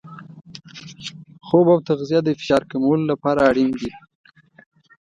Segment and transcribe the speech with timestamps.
[1.47, 3.91] خوب او تغذیه د فشار کمولو لپاره اړین دي.